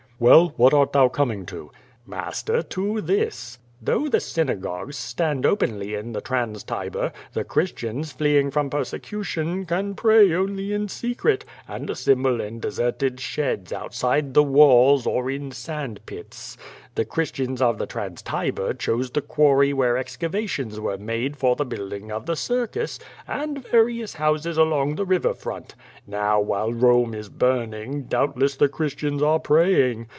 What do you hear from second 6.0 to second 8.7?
the Trans Tiber, the Christians, fleeing from